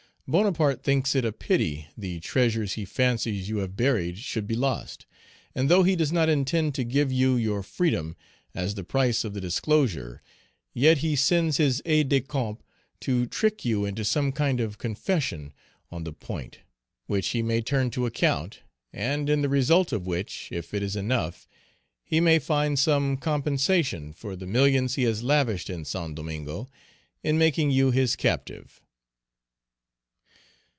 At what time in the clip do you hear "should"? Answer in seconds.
4.17-4.47